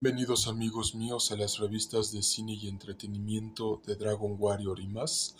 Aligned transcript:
Bienvenidos 0.00 0.46
amigos 0.46 0.94
míos 0.94 1.32
a 1.32 1.36
las 1.36 1.58
revistas 1.58 2.12
de 2.12 2.22
cine 2.22 2.54
y 2.54 2.68
entretenimiento 2.68 3.82
de 3.84 3.96
Dragon 3.96 4.36
Warrior 4.38 4.78
y 4.78 4.86
más. 4.86 5.34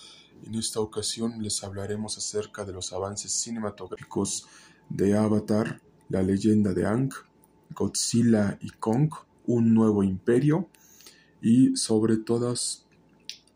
En 0.45 0.57
esta 0.57 0.81
ocasión 0.81 1.41
les 1.41 1.63
hablaremos 1.63 2.19
acerca 2.19 2.65
de 2.65 2.73
los 2.73 2.93
avances 2.93 3.31
cinematográficos 3.31 4.49
de 4.89 5.17
Avatar, 5.17 5.81
la 6.09 6.23
leyenda 6.23 6.75
de 6.75 6.87
Aang, 6.87 7.11
Godzilla 7.73 8.59
y 8.61 8.71
Kong, 8.71 9.13
un 9.47 9.75
nuevo 9.75 10.03
imperio 10.03 10.69
y 11.41 11.77
sobre 11.77 12.17
todas 12.17 12.85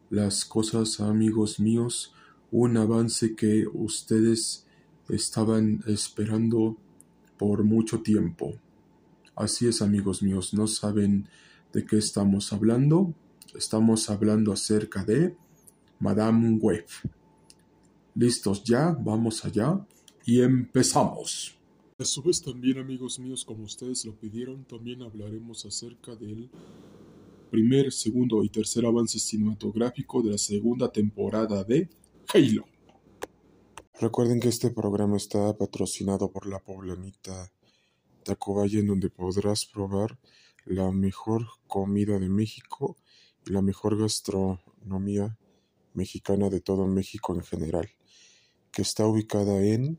las 0.09 0.45
cosas 0.45 1.01
amigos 1.01 1.59
míos, 1.59 2.15
un 2.53 2.77
avance 2.77 3.35
que 3.35 3.67
ustedes 3.75 4.69
estaban 5.09 5.83
esperando 5.89 6.77
por 7.37 7.65
mucho 7.65 8.03
tiempo. 8.03 8.55
Así 9.35 9.67
es, 9.67 9.81
amigos 9.81 10.23
míos, 10.23 10.53
no 10.53 10.67
saben 10.67 11.27
de 11.73 11.87
qué 11.87 11.97
estamos 11.97 12.53
hablando. 12.53 13.15
Estamos 13.55 14.11
hablando 14.11 14.53
acerca 14.53 15.05
de 15.05 15.35
Madame 15.99 16.59
Web. 16.61 16.87
Listos 18.15 18.63
ya, 18.65 18.91
vamos 18.91 19.45
allá 19.45 19.85
y 20.27 20.41
empezamos. 20.41 21.57
A 21.99 22.05
su 22.05 22.23
vez 22.23 22.43
también, 22.43 22.79
amigos 22.79 23.19
míos, 23.19 23.45
como 23.45 23.65
ustedes 23.65 24.05
lo 24.05 24.15
pidieron, 24.15 24.65
también 24.65 25.03
hablaremos 25.03 25.65
acerca 25.65 26.15
del 26.15 26.51
primer, 27.51 27.93
segundo 27.93 28.43
y 28.45 28.49
tercer 28.49 28.85
avance 28.85 29.19
cinematográfico 29.19 30.23
de 30.23 30.33
la 30.33 30.39
segunda 30.39 30.91
temporada 30.91 31.65
de 31.65 31.89
Halo. 32.35 32.67
Recuerden 34.01 34.41
que 34.41 34.49
este 34.49 34.71
programa 34.71 35.17
está 35.17 35.57
patrocinado 35.57 36.31
por 36.31 36.47
la 36.47 36.59
poblanita 36.59 37.53
Tacubaya 38.25 38.79
en 38.79 38.87
donde 38.87 39.11
podrás 39.11 39.67
probar 39.67 40.19
la 40.65 40.91
mejor 40.91 41.47
comida 41.67 42.19
de 42.19 42.29
México 42.29 42.97
y 43.47 43.53
la 43.53 43.63
mejor 43.63 43.99
gastronomía 43.99 45.39
mexicana 45.95 46.51
de 46.51 46.61
todo 46.61 46.87
México 46.87 47.35
en 47.35 47.43
general, 47.43 47.89
que 48.71 48.83
está 48.83 49.07
ubicada 49.07 49.63
en 49.63 49.99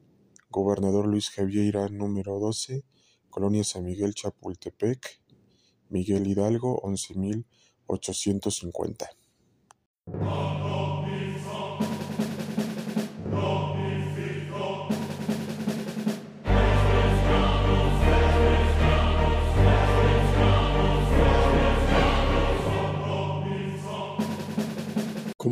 Gobernador 0.49 1.07
Luis 1.07 1.29
Javiera 1.29 1.87
número 1.89 2.39
12, 2.39 2.85
Colonia 3.29 3.63
San 3.63 3.85
Miguel 3.85 4.13
Chapultepec, 4.13 5.21
Miguel 5.89 6.27
Hidalgo 6.27 6.81
11850. 6.83 9.09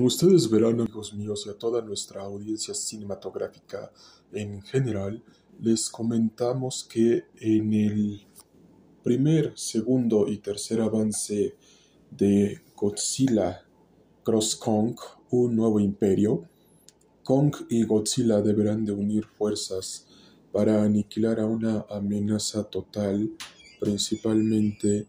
Como 0.01 0.07
ustedes 0.07 0.49
verán, 0.49 0.81
amigos 0.81 1.13
míos, 1.13 1.43
y 1.45 1.51
a 1.51 1.53
toda 1.53 1.79
nuestra 1.79 2.23
audiencia 2.23 2.73
cinematográfica 2.73 3.91
en 4.33 4.63
general, 4.63 5.23
les 5.59 5.91
comentamos 5.91 6.83
que 6.83 7.25
en 7.39 7.71
el 7.71 8.25
primer, 9.03 9.53
segundo 9.55 10.27
y 10.27 10.39
tercer 10.39 10.81
avance 10.81 11.55
de 12.09 12.61
Godzilla 12.75 13.63
Cross 14.23 14.55
Kong, 14.55 14.95
un 15.29 15.55
nuevo 15.55 15.79
imperio, 15.79 16.49
Kong 17.23 17.55
y 17.69 17.83
Godzilla 17.83 18.41
deberán 18.41 18.83
de 18.83 18.93
unir 18.93 19.27
fuerzas 19.37 20.07
para 20.51 20.81
aniquilar 20.81 21.39
a 21.39 21.45
una 21.45 21.85
amenaza 21.91 22.63
total, 22.63 23.29
principalmente 23.79 25.05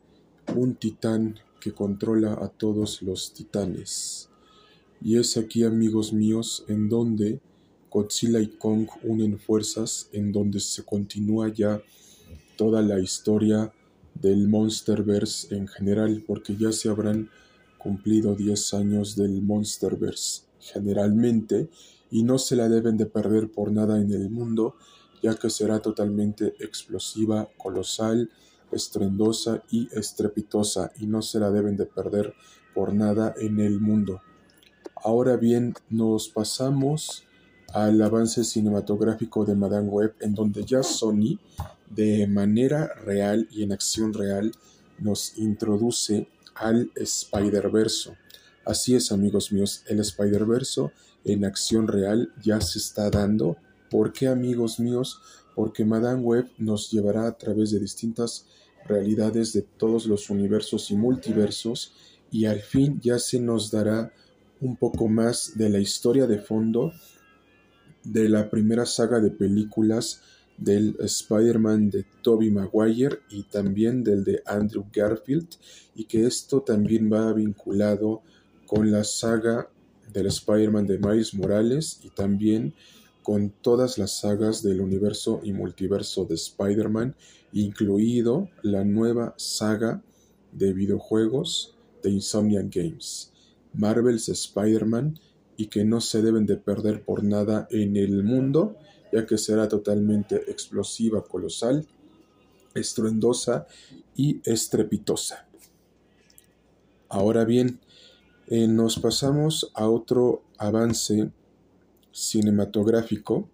un 0.55 0.75
titán 0.75 1.41
que 1.59 1.73
controla 1.73 2.35
a 2.35 2.49
todos 2.49 3.01
los 3.01 3.33
titanes. 3.33 4.29
Y 5.05 5.19
es 5.19 5.37
aquí, 5.37 5.65
amigos 5.65 6.13
míos, 6.13 6.65
en 6.69 6.89
donde 6.89 7.41
Godzilla 7.91 8.39
y 8.39 8.47
Kong 8.47 8.87
unen 9.03 9.37
fuerzas, 9.41 10.09
en 10.13 10.31
donde 10.31 10.61
se 10.61 10.85
continúa 10.85 11.53
ya 11.53 11.83
toda 12.57 12.83
la 12.83 13.01
historia 13.01 13.73
del 14.15 14.47
Monsterverse 14.47 15.57
en 15.57 15.67
general, 15.67 16.23
porque 16.25 16.57
ya 16.57 16.71
se 16.71 16.89
habrán 16.89 17.31
cumplido 17.79 18.37
10 18.37 18.75
años 18.75 19.17
del 19.17 19.43
Monsterverse 19.43 20.43
generalmente, 20.61 21.69
y 22.13 22.23
no 22.23 22.39
se 22.39 22.55
la 22.55 22.69
deben 22.69 22.97
de 22.97 23.07
perder 23.07 23.51
por 23.51 23.73
nada 23.73 24.01
en 24.01 24.13
el 24.13 24.31
mundo, 24.31 24.77
ya 25.21 25.35
que 25.35 25.51
será 25.51 25.81
totalmente 25.81 26.55
explosiva, 26.61 27.49
colosal, 27.59 28.31
estrendosa 28.71 29.65
y 29.69 29.89
estrepitosa, 29.93 30.93
y 31.01 31.07
no 31.07 31.23
se 31.23 31.41
la 31.41 31.51
deben 31.51 31.77
de 31.77 31.87
perder 31.87 32.35
por 32.73 32.95
nada 32.95 33.35
en 33.37 33.59
el 33.59 33.81
mundo. 33.81 34.21
Ahora 35.05 35.37
bien, 35.37 35.75
nos 35.91 36.29
pasamos 36.29 37.25
al 37.73 38.01
avance 38.03 38.45
cinematográfico 38.45 39.45
de 39.45 39.57
Madame 39.57 39.89
Web, 39.89 40.15
en 40.21 40.33
donde 40.33 40.65
ya 40.65 40.85
Sony, 40.85 41.41
de 41.91 42.29
manera 42.29 42.95
real 43.05 43.49
y 43.51 43.65
en 43.65 43.73
acción 43.73 44.15
real, 44.15 44.53
nos 45.01 45.37
introduce 45.39 46.29
al 46.55 46.93
Spider-Verse. 46.95 48.17
Así 48.65 48.95
es, 48.95 49.11
amigos 49.11 49.51
míos, 49.51 49.83
el 49.89 49.99
Spider-Verse 49.99 50.93
en 51.25 51.45
acción 51.45 51.89
real 51.89 52.33
ya 52.41 52.61
se 52.61 52.79
está 52.79 53.11
dando. 53.11 53.57
¿Por 53.91 54.13
qué, 54.13 54.29
amigos 54.29 54.79
míos? 54.79 55.21
Porque 55.57 55.85
Madame 55.85 56.23
Web 56.23 56.49
nos 56.59 56.93
llevará 56.93 57.27
a 57.27 57.37
través 57.37 57.73
de 57.73 57.81
distintas 57.81 58.47
realidades 58.87 59.53
de 59.53 59.63
todos 59.63 60.07
los 60.07 60.31
universos 60.31 60.93
y 60.93 60.95
multiversos 60.95 61.93
y 62.31 62.45
al 62.45 62.61
fin 62.61 63.01
ya 63.03 63.19
se 63.19 63.41
nos 63.41 63.73
dará 63.73 64.13
un 64.63 64.77
poco 64.77 65.09
más 65.09 65.53
de 65.57 65.69
la 65.69 65.81
historia 65.81 66.27
de 66.27 66.39
fondo 66.39 66.93
de 68.05 68.29
la 68.29 68.49
primera 68.49 68.87
saga 68.87 69.21
de 69.21 69.31
películas 69.31 70.23
del 70.57 70.97
Spider-Man 71.01 71.91
de 71.91 72.05
Tobey 72.23 72.51
Maguire 72.51 73.21
y 73.29 73.43
también 73.45 74.05
del 74.05 74.25
de 74.25 74.43
Andrew 74.47 74.85
Garfield 74.93 75.49
y 75.95 76.05
que 76.05 76.27
esto 76.27 76.63
también 76.63 77.13
va 77.13 77.33
vinculado 77.33 78.23
con 78.67 78.91
la 78.91 79.03
saga 79.05 79.69
del 80.13 80.27
Spider-Man 80.27 80.87
de 80.87 80.99
Miles 80.99 81.35
Morales 81.35 82.01
y 82.05 82.11
también 82.11 82.75
con 83.23 83.51
todas 83.51 83.99
las 83.99 84.19
sagas 84.21 84.63
del 84.63 84.81
universo 84.81 85.41
y 85.45 85.53
multiverso 85.53 86.25
de 86.25 86.35
Spider-Man, 86.35 87.15
incluido 87.53 88.49
la 88.63 88.85
nueva 88.85 89.35
saga 89.37 90.03
de 90.53 90.73
videojuegos 90.73 91.77
de 92.03 92.11
Insomniac 92.11 92.75
Games. 92.75 93.32
Marvel's 93.75 94.29
Spider-Man 94.29 95.19
y 95.57 95.67
que 95.67 95.85
no 95.85 96.01
se 96.01 96.23
deben 96.23 96.47
de 96.47 96.57
perder 96.57 97.05
por 97.05 97.23
nada 97.25 97.67
en 97.71 97.97
el 97.97 98.25
mundo, 98.25 98.77
ya 99.13 99.27
que 99.27 99.39
será 99.39 99.69
totalmente 99.69 100.51
explosiva, 100.51 101.23
colosal, 101.25 101.87
estruendosa 102.75 103.67
y 104.17 104.41
estrepitosa. 104.45 105.47
Ahora 107.09 107.45
bien, 107.45 107.81
eh, 108.49 108.67
nos 108.67 108.99
pasamos 108.99 109.71
a 109.75 109.89
otro 109.89 110.43
avance 110.59 111.31
cinematográfico 112.11 113.49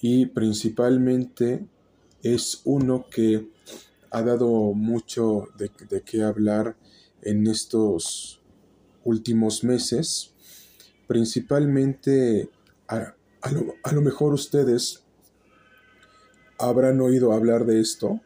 y 0.00 0.26
principalmente 0.26 1.66
es 2.22 2.62
uno 2.64 3.06
que 3.10 3.48
ha 4.10 4.22
dado 4.22 4.48
mucho 4.72 5.48
de, 5.58 5.70
de 5.88 6.02
qué 6.02 6.22
hablar 6.22 6.76
en 7.22 7.46
estos 7.46 8.40
últimos 9.04 9.64
meses, 9.64 10.32
principalmente 11.06 12.48
a, 12.88 13.14
lo, 13.92 14.00
mejor 14.00 14.32
ustedes 14.32 15.02
habrán 16.58 17.00
oído 17.00 17.32
hablar 17.32 17.64
de 17.66 17.80
esto, 17.80 18.20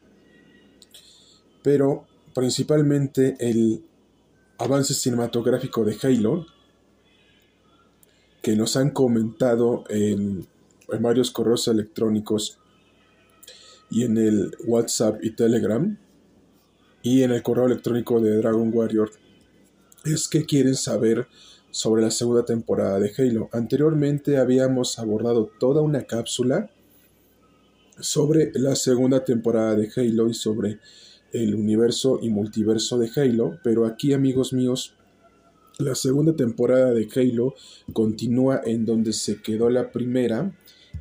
pero 1.63 2.07
principalmente 2.35 3.37
el 3.41 3.85
avance 4.59 4.95
cinematográfico 4.95 5.85
de 5.85 5.97
Halo, 6.03 6.47
que 8.43 8.55
nos 8.57 8.77
han 8.77 8.91
comentado 8.91 9.85
en, 9.89 10.47
en, 10.89 11.03
varios 11.03 11.31
correos 11.31 11.67
electrónicos 11.69 12.59
y 13.91 14.05
en 14.05 14.17
el 14.17 14.57
WhatsApp 14.67 15.19
y 15.23 15.31
Telegram, 15.31 15.99
y 17.03 17.23
en 17.23 17.33
el 17.33 17.43
correo 17.43 17.67
electrónico 17.67 18.21
de 18.21 18.37
Dragon 18.37 18.71
Warrior 18.73 19.11
es 20.13 20.29
que 20.29 20.45
quieren 20.45 20.75
saber 20.75 21.27
sobre 21.71 22.03
la 22.03 22.11
segunda 22.11 22.45
temporada 22.45 22.99
de 22.99 23.13
Halo. 23.17 23.49
Anteriormente 23.53 24.39
habíamos 24.39 24.99
abordado 24.99 25.51
toda 25.59 25.83
una 25.83 26.03
cápsula 26.05 26.71
sobre 28.01 28.53
la 28.55 28.77
segunda 28.77 29.25
temporada 29.25 29.75
de 29.75 29.91
Halo 29.95 30.29
y 30.29 30.35
sobre 30.35 30.79
el 31.33 31.55
universo 31.55 32.21
y 32.23 32.31
multiverso 32.31 32.99
de 32.99 33.11
Halo, 33.15 33.59
pero 33.63 33.87
aquí 33.87 34.13
amigos 34.13 34.53
míos, 34.53 34.95
la 35.79 35.95
segunda 35.95 36.35
temporada 36.35 36.93
de 36.93 37.09
Halo 37.15 37.55
continúa 37.93 38.61
en 38.65 38.87
donde 38.87 39.13
se 39.13 39.43
quedó 39.43 39.69
la 39.71 39.93
primera 39.93 40.53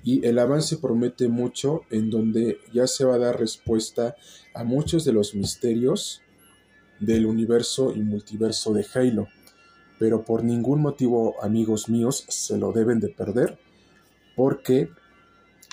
y 0.04 0.26
el 0.26 0.38
avance 0.38 0.78
promete 0.78 1.28
mucho 1.28 1.82
en 1.90 2.10
donde 2.10 2.60
ya 2.74 2.88
se 2.88 3.06
va 3.06 3.16
a 3.16 3.20
dar 3.20 3.40
respuesta 3.40 4.16
a 4.54 4.64
muchos 4.64 5.06
de 5.06 5.14
los 5.14 5.34
misterios 5.34 6.22
del 7.00 7.26
universo 7.26 7.94
y 7.96 8.02
multiverso 8.02 8.74
de 8.74 8.86
Halo. 8.94 9.28
Pero 10.00 10.24
por 10.24 10.44
ningún 10.44 10.82
motivo, 10.82 11.36
amigos 11.44 11.90
míos, 11.90 12.26
se 12.28 12.58
lo 12.58 12.72
deben 12.72 13.00
de 13.00 13.10
perder, 13.10 13.58
porque 14.36 14.90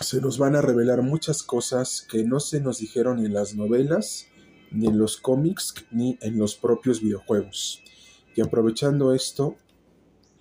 se 0.01 0.21
nos 0.21 0.39
van 0.39 0.57
a 0.57 0.63
revelar 0.63 1.03
muchas 1.03 1.43
cosas 1.43 2.07
que 2.11 2.25
no 2.25 2.41
se 2.41 2.61
nos 2.61 2.79
dijeron 2.79 3.25
en 3.25 3.33
las 3.33 3.55
novelas, 3.55 4.27
ni 4.71 4.87
en 4.87 4.99
los 4.99 5.19
cómics, 5.19 5.75
ni 5.91 6.19
en 6.21 6.39
los 6.39 6.57
propios 6.57 7.01
videojuegos. 7.01 7.83
Y 8.35 8.41
aprovechando 8.41 9.15
esto, 9.15 9.57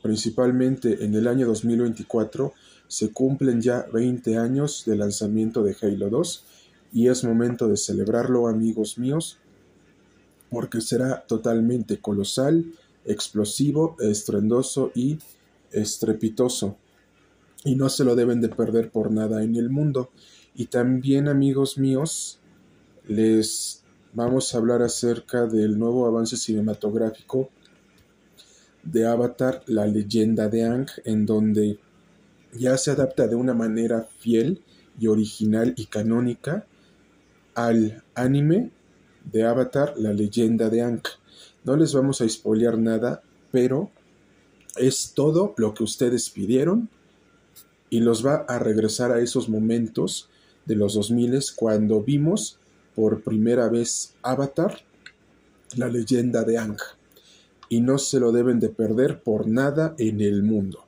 principalmente 0.01 1.05
en 1.05 1.13
el 1.13 1.27
año 1.27 1.45
2024, 1.47 2.53
se 2.87 3.11
cumplen 3.11 3.61
ya 3.61 3.85
20 3.93 4.37
años 4.37 4.83
del 4.85 4.99
lanzamiento 4.99 5.63
de 5.63 5.75
Halo 5.79 6.09
2 6.09 6.45
y 6.93 7.07
es 7.07 7.23
momento 7.23 7.67
de 7.67 7.77
celebrarlo 7.77 8.47
amigos 8.47 8.97
míos 8.97 9.39
porque 10.53 10.79
será 10.79 11.25
totalmente 11.25 11.99
colosal, 11.99 12.65
explosivo, 13.05 13.97
estruendoso 13.99 14.91
y 14.95 15.17
estrepitoso 15.71 16.77
y 17.63 17.75
no 17.75 17.89
se 17.89 18.03
lo 18.03 18.15
deben 18.15 18.41
de 18.41 18.49
perder 18.49 18.91
por 18.91 19.11
nada 19.11 19.43
en 19.43 19.55
el 19.55 19.69
mundo. 19.69 20.11
Y 20.55 20.65
también 20.67 21.27
amigos 21.27 21.77
míos, 21.77 22.39
les 23.07 23.83
vamos 24.13 24.53
a 24.53 24.57
hablar 24.57 24.81
acerca 24.81 25.47
del 25.47 25.79
nuevo 25.79 26.05
avance 26.05 26.37
cinematográfico 26.37 27.49
de 28.83 29.07
Avatar, 29.07 29.63
la 29.65 29.87
leyenda 29.87 30.49
de 30.49 30.65
Ang, 30.65 30.87
en 31.05 31.25
donde 31.25 31.79
ya 32.53 32.77
se 32.77 32.91
adapta 32.91 33.27
de 33.27 33.35
una 33.35 33.53
manera 33.53 34.07
fiel 34.19 34.61
y 34.99 35.07
original 35.07 35.73
y 35.75 35.85
canónica 35.87 36.67
al 37.55 38.03
anime 38.13 38.71
de 39.31 39.43
Avatar, 39.43 39.93
la 39.97 40.13
leyenda 40.13 40.69
de 40.69 40.81
Ang. 40.81 41.01
No 41.63 41.75
les 41.75 41.93
vamos 41.93 42.21
a 42.21 42.27
spoilear 42.27 42.77
nada, 42.77 43.23
pero 43.51 43.89
es 44.75 45.13
todo 45.13 45.53
lo 45.57 45.73
que 45.73 45.83
ustedes 45.83 46.29
pidieron 46.29 46.89
y 47.89 47.99
los 47.99 48.25
va 48.25 48.45
a 48.47 48.59
regresar 48.59 49.11
a 49.11 49.19
esos 49.19 49.49
momentos 49.49 50.29
de 50.65 50.75
los 50.75 50.95
2000 50.95 51.39
cuando 51.55 52.01
vimos 52.01 52.57
por 52.95 53.21
primera 53.21 53.69
vez 53.69 54.13
Avatar, 54.21 54.79
la 55.75 55.87
leyenda 55.87 56.43
de 56.43 56.57
Ang. 56.57 56.77
Y 57.69 57.81
no 57.81 57.97
se 57.97 58.19
lo 58.19 58.31
deben 58.31 58.59
de 58.59 58.69
perder 58.69 59.21
por 59.21 59.47
nada 59.47 59.95
en 59.97 60.21
el 60.21 60.43
mundo. 60.43 60.85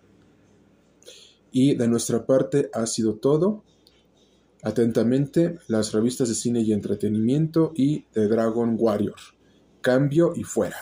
Y 1.52 1.76
de 1.76 1.88
nuestra 1.88 2.26
parte 2.26 2.70
ha 2.74 2.86
sido 2.86 3.16
todo. 3.16 3.64
Atentamente, 4.66 5.60
las 5.68 5.92
revistas 5.92 6.28
de 6.28 6.34
cine 6.34 6.62
y 6.62 6.74
entretenimiento 6.74 7.72
y 7.76 8.02
The 8.14 8.28
Dragon 8.28 8.76
Warrior. 8.80 9.20
Cambio 9.80 10.34
y 10.36 10.44
fuera. 10.44 10.78